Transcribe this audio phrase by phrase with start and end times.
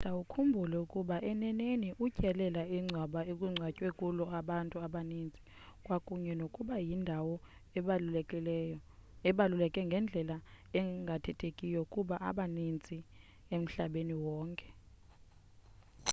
[0.03, 5.39] nceda ukhumbule ukuba eneneni utyelela ingcwaba ekungcwatywe kulo abantu abaninzi
[5.85, 7.35] kwakunye nokuba yindawo
[9.29, 10.35] ebaluleke ngendlela
[10.79, 12.97] engathethekiyo kubantu abaninzi
[13.55, 14.67] emhlabeni wonke